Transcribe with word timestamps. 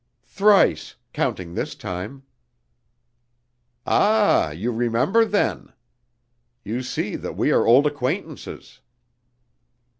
"Thrice, 0.23 0.95
counting 1.13 1.53
this 1.53 1.75
time." 1.75 2.23
"Ah 3.85 4.49
you 4.49 4.71
remember, 4.71 5.25
then? 5.25 5.73
You 6.65 6.81
see 6.81 7.15
that 7.15 7.37
we 7.37 7.51
are 7.51 7.67
old 7.67 7.85
acquaintances!" 7.85 8.79